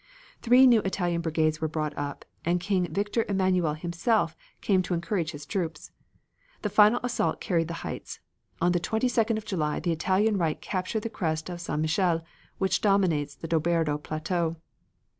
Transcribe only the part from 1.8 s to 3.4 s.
up, and King Victor